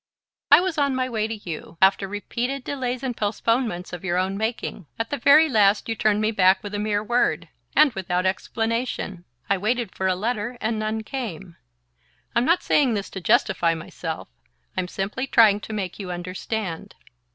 "I 0.49 0.61
was 0.61 0.79
on 0.79 0.95
my 0.95 1.07
way 1.07 1.27
to 1.27 1.35
you 1.35 1.77
after 1.79 2.07
repeated 2.07 2.63
delays 2.63 3.03
and 3.03 3.15
postponements 3.15 3.93
of 3.93 4.03
your 4.03 4.17
own 4.17 4.35
making. 4.35 4.87
At 4.97 5.11
the 5.11 5.17
very 5.17 5.47
last 5.47 5.87
you 5.87 5.93
turned 5.95 6.21
me 6.21 6.31
back 6.31 6.63
with 6.63 6.73
a 6.73 6.79
mere 6.79 7.03
word 7.03 7.49
and 7.75 7.93
without 7.93 8.25
explanation. 8.25 9.25
I 9.47 9.59
waited 9.59 9.93
for 9.93 10.07
a 10.07 10.15
letter; 10.15 10.57
and 10.59 10.79
none 10.79 11.03
came. 11.03 11.55
I'm 12.35 12.45
not 12.45 12.63
saying 12.63 12.95
this 12.95 13.11
to 13.11 13.21
justify 13.21 13.75
myself. 13.75 14.27
I'm 14.75 14.87
simply 14.87 15.27
trying 15.27 15.59
to 15.59 15.71
make 15.71 15.99
you 15.99 16.09
understand. 16.09 16.95